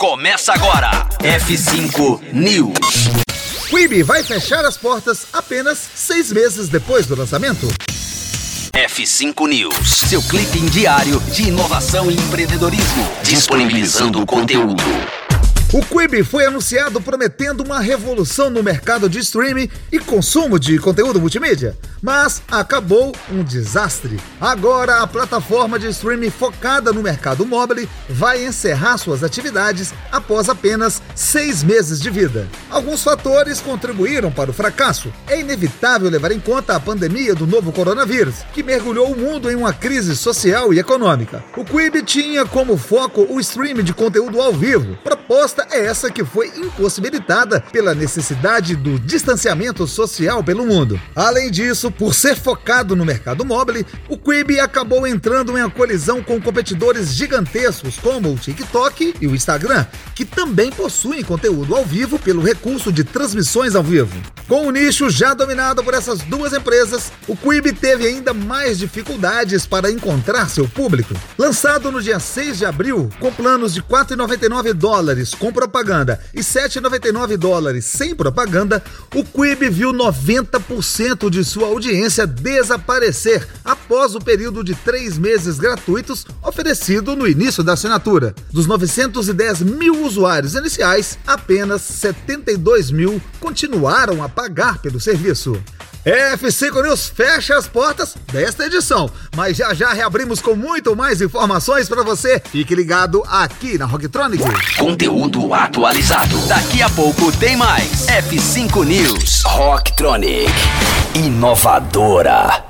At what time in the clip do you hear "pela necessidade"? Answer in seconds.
47.72-48.76